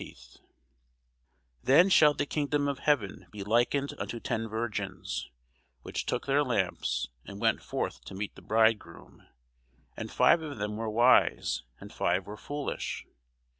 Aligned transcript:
[Sidenote: 0.01 0.17
St. 0.17 0.31
Matthew 0.39 1.65
25] 1.65 1.67
Then 1.67 1.89
shall 1.91 2.13
the 2.15 2.25
kingdom 2.25 2.67
of 2.67 2.79
heaven 2.79 3.27
be 3.29 3.43
likened 3.43 3.93
unto 3.99 4.19
ten 4.19 4.49
virgins, 4.49 5.29
which 5.83 6.07
took 6.07 6.25
their 6.25 6.43
lamps, 6.43 7.09
and 7.27 7.39
went 7.39 7.61
forth 7.61 8.03
to 8.05 8.15
meet 8.15 8.33
the 8.33 8.41
bridegroom. 8.41 9.27
And 9.95 10.11
five 10.11 10.41
of 10.41 10.57
them 10.57 10.75
were 10.75 10.89
wise, 10.89 11.61
and 11.79 11.93
five 11.93 12.25
were 12.25 12.35
foolish. 12.37 13.05